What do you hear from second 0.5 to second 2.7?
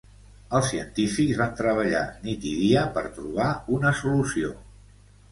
Els científics van treballar nit i